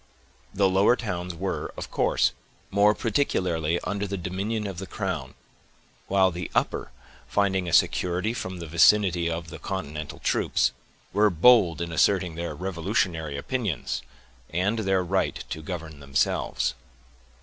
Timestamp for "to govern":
15.51-15.99